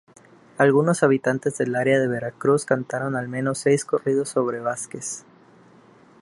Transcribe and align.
Algunos 0.57 1.03
habitantes 1.03 1.59
del 1.59 1.75
área 1.75 1.99
de 1.99 2.07
Veracruz 2.07 2.65
cantaron 2.65 3.15
al 3.15 3.27
menos 3.29 3.59
seis 3.59 3.85
corridos 3.85 4.29
sobre 4.29 4.59
Vázquez. 4.59 5.25